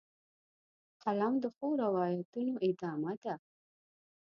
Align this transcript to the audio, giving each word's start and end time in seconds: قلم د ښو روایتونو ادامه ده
قلم 1.03 1.33
د 1.43 1.45
ښو 1.55 1.67
روایتونو 1.83 2.53
ادامه 2.67 3.13
ده 3.23 3.35